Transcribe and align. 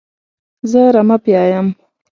زه 0.71 0.81
رمه 0.95 1.17
پیايم. 1.23 1.67